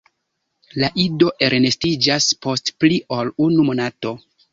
La 0.83 0.87
ido 1.01 1.27
elnestiĝas 1.47 2.29
post 2.45 2.73
pli 2.85 2.97
ol 3.19 3.31
unu 3.49 3.67
monato. 3.69 4.15